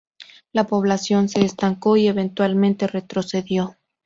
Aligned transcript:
La 0.51 0.63
población 0.63 1.29
se 1.29 1.45
estancó 1.45 1.95
y 1.95 2.07
eventualmente 2.07 2.87
retrocedió. 2.87 3.75